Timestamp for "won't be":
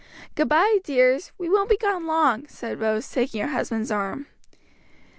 1.47-1.77